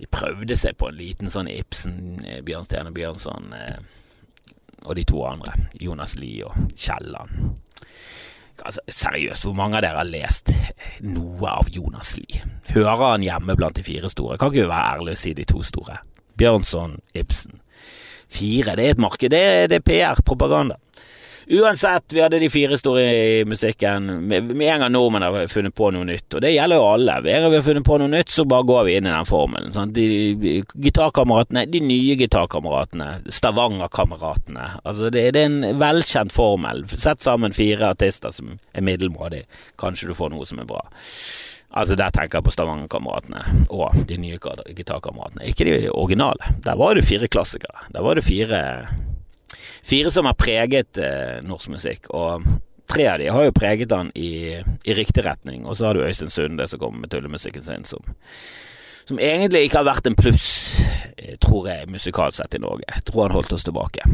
[0.00, 3.80] De prøvde seg på en liten sånn Ibsen, Bjørn Bjørnstjerne Bjørnson eh,
[4.86, 5.52] og de to andre.
[5.80, 7.56] Jonas Lie og Kielland.
[8.66, 10.52] Altså, seriøst, hvor mange av dere har lest
[11.06, 12.42] noe av Jonas Lie?
[12.74, 14.38] Hører han hjemme blant de fire store?
[14.40, 16.00] Kan ikke være ærlig å si de to store.
[16.40, 17.60] Bjørnson, Ibsen.
[18.30, 19.32] Fire, det er et marked.
[19.32, 19.42] Det,
[19.72, 20.76] det er PR, propaganda.
[21.50, 24.04] Uansett, vi hadde de fire store i musikken.
[24.28, 27.16] Med, en gang nordmenn har funnet på noe nytt, og det gjelder jo alle.
[27.24, 29.26] Hver gang vi har funnet på noe nytt, så bare går vi inn i den
[29.26, 29.74] formelen.
[29.74, 29.96] Sant?
[29.96, 34.68] De gitarkameratene, de nye gitarkameratene, Stavanger-kameratene.
[34.84, 36.86] Altså, det, det er en velkjent formel.
[36.94, 39.50] Sett sammen fire artister som er middelmådige,
[39.82, 40.86] kanskje du får noe som er bra.
[41.70, 45.50] Altså Der tenker jeg på Stavanger-kameratene og de nye gitarkameratene.
[45.50, 46.58] Ikke de originale.
[46.62, 47.90] Der var det fire klassikere.
[47.90, 48.60] Der var det fire
[49.82, 52.44] Fire som har preget eh, norsk musikk, og
[52.90, 55.64] tre av de har jo preget den i, i riktig retning.
[55.66, 58.04] Og så har du Øystein Sunde som kommer med tullemusikken sin, som,
[59.08, 60.80] som egentlig ikke har vært en pluss,
[61.16, 62.86] eh, tror jeg, musikalsk sett i Norge.
[62.88, 64.06] Jeg tror han holdt oss tilbake.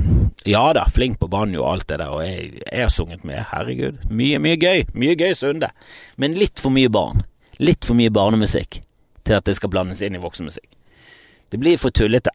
[0.47, 3.45] Ja da, flink på banjo og alt det der, og jeg, jeg har sunget med,
[3.53, 4.03] herregud.
[4.11, 4.85] Mye, mye gøy.
[4.95, 5.73] Mye gøy Sunde.
[6.17, 7.25] Men litt for mye barn.
[7.59, 8.83] Litt for mye barnemusikk
[9.27, 10.69] til at det skal blandes inn i voksenmusikk.
[11.51, 12.33] Det blir for tullete.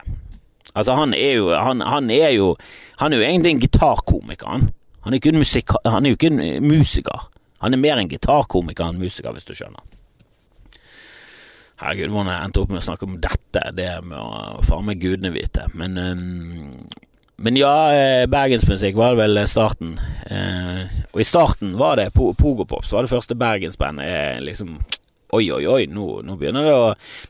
[0.73, 2.55] Altså, han er jo Han, han er jo
[2.99, 4.69] Han er jo egentlig en gitarkomiker, han.
[5.01, 7.29] Han er, ikke en musik, han er jo ikke en eh, musiker.
[7.61, 9.81] Han er mer en gitarkomiker enn musiker, hvis du skjønner.
[11.81, 14.21] Herregud, hvordan jeg endte opp med å snakke om dette, det må
[14.67, 15.65] faen meg gudene vite.
[15.73, 16.83] Men, um,
[17.41, 19.95] men ja, eh, bergensmusikk var vel starten.
[20.29, 24.05] Eh, og i starten var det Pogopops, var det første bergensbandet.
[24.05, 24.77] jeg liksom
[25.31, 26.79] Oi, oi, oi, nå, nå, begynner å,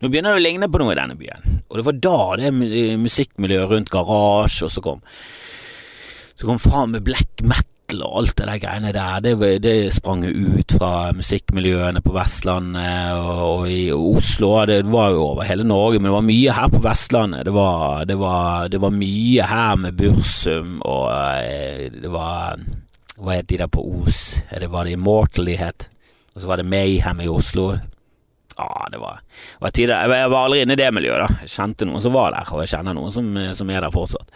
[0.01, 1.59] nå begynner det å ligne på noe i denne byen.
[1.69, 2.49] Og det var da det
[2.97, 5.03] musikkmiljøet rundt Garasje og så kom
[6.33, 9.19] Så kom faen med black metal og alt det der greiene der.
[9.21, 14.53] Det, det sprang ut fra musikkmiljøene på Vestlandet og, og i Oslo.
[14.65, 17.45] Det var jo over hele Norge, men det var mye her på Vestlandet.
[17.45, 22.63] Det var, det var, det var mye her med Bursum, og eh, det var
[23.21, 24.39] Hva het de der på Os?
[24.49, 25.91] Det var det Immortal de het.
[26.33, 27.75] Og så var det Mayhem i Oslo.
[28.57, 29.21] Ja, det var,
[29.59, 29.95] var tider.
[30.11, 31.45] Jeg var aldri inne i det miljøet, da.
[31.45, 34.29] Jeg kjente noen som var der, og jeg kjenner noen som, som er der fortsatt.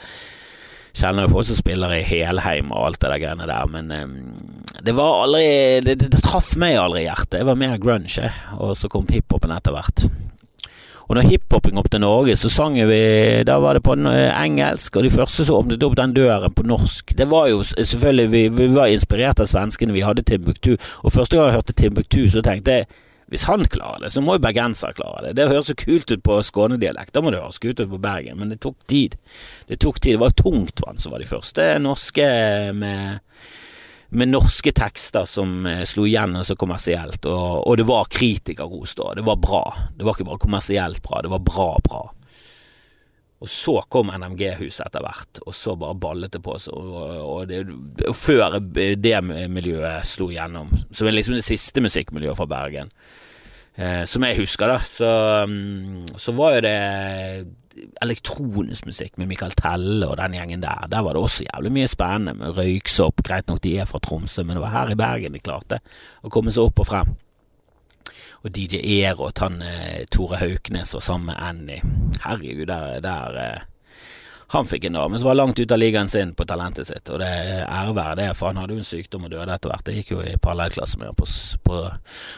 [0.96, 4.14] Kjenner jo folk som spiller i Helheim og alt det der greiene der, men um,
[4.80, 5.48] det var aldri
[5.84, 7.42] det, det, det, traff meg aldri i hjertet.
[7.42, 10.06] Jeg var mer grunge, og så kom hiphopen etter hvert.
[11.06, 13.02] Og når hiphopen kom til Norge, så sang vi
[13.46, 17.14] Da var det på engelsk, og de første som åpnet opp den døren på norsk
[17.18, 19.94] Det var jo selvfølgelig Vi, vi var inspirert av svenskene.
[19.94, 22.88] Vi hadde Timbuktu, og første gang jeg hørte Timbuktu, så tenkte jeg
[23.36, 25.36] hvis han klarer det, så må jo bergensere klare det.
[25.36, 28.40] Det høres så kult ut på skånedialekt, da må det høres kult ut på Bergen,
[28.40, 29.18] men det tok tid.
[29.68, 30.16] Det tok tid.
[30.16, 32.28] Det var Tungtvann som var de første norske
[32.80, 33.20] med,
[34.16, 39.12] med norske tekster som eh, slo igjennom så kommersielt, og, og det var kritikerros da.
[39.20, 39.66] Det var bra.
[39.98, 42.06] Det var ikke bare kommersielt bra, det var bra bra.
[43.44, 46.72] Og så kom NMG-huset etter hvert, og så bare ballet det på seg.
[46.72, 49.20] Og, og, det, før det
[49.52, 52.94] miljøet slo gjennom, som er liksom det siste musikkmiljøet fra Bergen,
[54.08, 55.10] som jeg husker, da, så,
[55.52, 56.76] mm, så var jo det
[58.00, 60.88] elektronisk musikk med Michael Telle og den gjengen der.
[60.88, 63.20] Der var det også jævlig mye spennende med røyksopp.
[63.28, 65.82] Greit nok de er fra Tromsø, men det var her i Bergen de klarte
[66.24, 67.16] å komme seg opp og frem
[68.46, 71.82] og DJ Erot, han eh, Tore Hauknes og sammen med Annie.
[72.22, 73.64] Herregud, der, der eh,
[74.54, 77.20] Han fikk en dame som var langt ute av ligaen sin på talentet sitt, og
[77.22, 79.86] det er æreverd, det, for han hadde jo en sykdom og døde etter hvert.
[79.88, 81.28] Det gikk jo i parallellklasse med ham på,
[81.66, 81.82] på,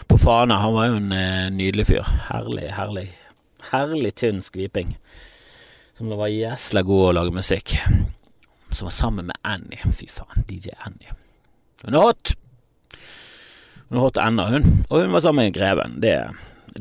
[0.08, 0.62] på, Fana.
[0.64, 2.08] Han var jo en eh, nydelig fyr.
[2.30, 3.08] Herlig, herlig.
[3.74, 4.96] Herlig tynn skviping.
[5.98, 7.76] Som det var gjesla god å lage musikk.
[8.72, 9.94] Som var sammen med Annie.
[9.98, 11.16] Fy faen, DJ Annie.
[11.84, 12.38] Hun er hot!
[13.88, 14.72] Hun er hot ennå, hun.
[14.88, 16.00] Og hun var sammen med Greven.
[16.04, 16.16] Det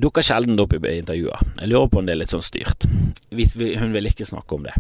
[0.03, 1.43] dukker sjelden opp i intervjuer.
[1.61, 2.87] Jeg lurer på om det er litt sånn styrt.
[3.31, 4.75] Hun vil ikke snakke om det.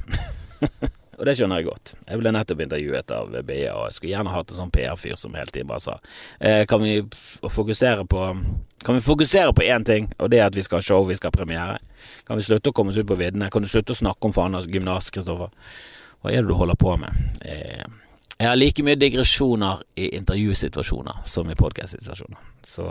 [1.18, 1.92] og det skjønner jeg godt.
[2.04, 5.36] Jeg ble nettopp intervjuet av BA, og jeg skulle gjerne hatt en sånn PR-fyr som
[5.38, 5.98] hele tiden bare sa
[6.38, 6.94] eh, Kan vi
[7.42, 8.22] fokusere på
[8.84, 11.18] Kan vi fokusere på én ting, og det er at vi skal ha show, vi
[11.18, 11.78] skal ha premiere?
[12.28, 13.50] Kan vi slutte å komme oss ut på viddene?
[13.52, 15.52] Kan du slutte å snakke om Fanas gymnas, Kristoffer?
[16.22, 17.24] Hva er det du holder på med?
[17.44, 17.84] Eh,
[18.36, 22.40] jeg har like mye digresjoner i intervjusituasjoner som i podkast-situasjoner.
[22.68, 22.90] Så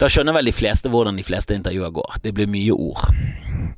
[0.00, 2.18] da skjønner vel de fleste hvordan de fleste intervjuer går.
[2.24, 3.06] Det blir mye ord.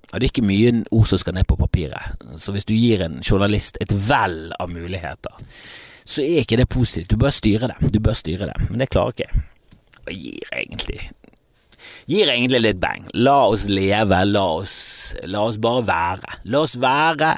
[0.09, 2.25] Og det er ikke mye ord som skal ned på papiret.
[2.41, 5.45] Så hvis du gir en journalist et vell av muligheter,
[6.09, 7.11] så er ikke det positivt.
[7.13, 7.93] Du bør styre det.
[7.93, 8.57] Du bør styre det.
[8.71, 9.47] Men det klarer ikke jeg.
[10.09, 11.01] Og gir egentlig
[12.09, 13.05] Gir egentlig litt bang.
[13.15, 14.19] La oss leve.
[14.25, 14.75] La oss,
[15.29, 16.39] la oss bare være.
[16.49, 17.35] La oss være.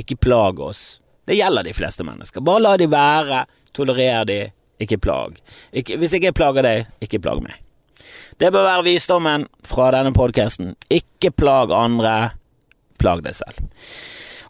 [0.00, 0.82] Ikke plage oss.
[1.28, 2.44] Det gjelder de fleste mennesker.
[2.44, 3.44] Bare la de være,
[3.76, 4.38] tolerer de,
[4.80, 5.38] ikke plag.
[5.72, 7.60] Ikke, hvis ikke plager deg, ikke plag meg.
[8.38, 10.74] Det bør være visdommen fra denne podkasten.
[10.90, 12.14] Ikke plag andre,
[12.98, 13.60] plag deg selv.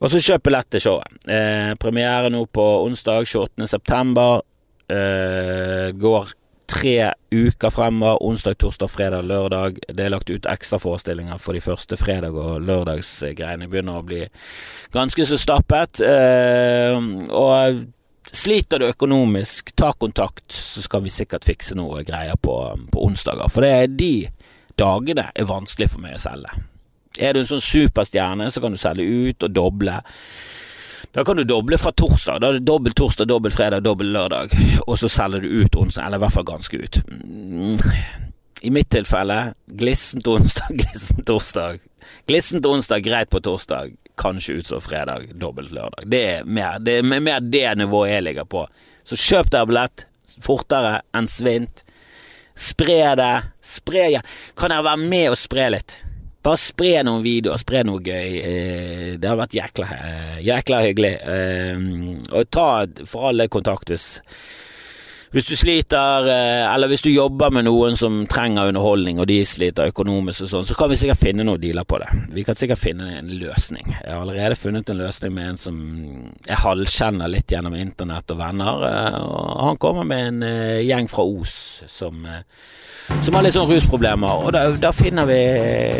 [0.01, 1.19] Og så kjøp billett til showet.
[1.31, 3.69] Eh, premiere nå på onsdag 28.
[3.71, 4.43] september.
[4.89, 6.33] Eh, går
[6.69, 8.23] tre uker fremover.
[8.25, 9.79] Onsdag, torsdag, fredag, lørdag.
[9.89, 13.69] Det er lagt ut ekstraforestillinger for de første fredag- og lørdagsgreiene.
[13.69, 14.25] Begynner å bli
[14.93, 16.01] ganske så stappet.
[16.01, 16.97] Eh,
[17.31, 17.85] og
[18.33, 22.57] sliter du økonomisk, ta kontakt, så skal vi sikkert fikse noe greier på,
[22.93, 23.51] på onsdager.
[23.53, 24.15] For det er de
[24.81, 26.55] dagene er vanskelig for meg å selge.
[27.19, 30.01] Er du en sånn superstjerne, så kan du selge ut og doble.
[31.15, 32.41] Da kan du doble fra torsdag.
[32.43, 34.55] Da er det dobbel torsdag, dobbel fredag, dobbel lørdag.
[34.89, 36.99] Og så selger du ut onsdag, eller i hvert fall ganske ut.
[37.07, 37.79] Mm.
[38.65, 39.39] I mitt tilfelle
[39.79, 41.79] glissent onsdag, glissent torsdag.
[42.29, 46.09] Glissent onsdag, greit på torsdag, kanskje utså fredag, dobbelt lørdag.
[46.11, 48.67] Det er mer det, er mer det nivået jeg ligger på.
[49.05, 50.07] Så kjøp deg billett
[50.43, 51.85] fortere enn svint.
[52.55, 53.35] Spre det.
[53.65, 54.25] Spre ja.
[54.59, 55.99] Kan dere være med og spre litt?
[56.45, 58.35] Bare spre noen videoer, spre noe gøy.
[58.37, 61.15] Eh, det har vært jækla, eh, jækla hyggelig.
[61.35, 61.87] Eh,
[62.31, 64.21] og ta for all del kontakt hvis
[65.35, 69.91] hvis du sliter, eller hvis du jobber med noen som trenger underholdning, og de sliter
[69.91, 72.09] økonomisk og sånn, så kan vi sikkert finne noen dealer på det.
[72.37, 73.89] Vi kan sikkert finne en løsning.
[73.97, 75.83] Jeg har allerede funnet en løsning med en som
[76.47, 78.87] jeg halvkjenner litt gjennom internett og venner,
[79.27, 80.49] og han kommer med en
[80.87, 81.59] gjeng fra Os
[81.91, 82.25] som
[83.05, 85.39] som har litt sånn rusproblemer, og da, da finner vi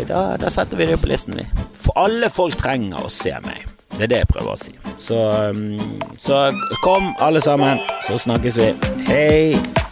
[0.09, 1.45] da, da, setter vi det på listen, vi.
[1.77, 3.74] For alle folk trenger å se meg.
[3.95, 4.75] Det er det jeg prøver å si.
[4.99, 5.21] Så,
[5.55, 5.79] um,
[6.19, 6.49] så
[6.83, 8.71] kom, alle sammen, så snakkes vi.
[9.07, 9.84] Hei!